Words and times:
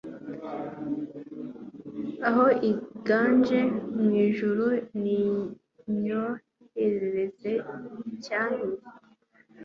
Aho 2.29 2.45
iganje 2.69 3.59
mu 3.95 4.07
ijuru 4.25 4.65
ninyoherereze 5.01 7.51
icyankiza 8.13 8.89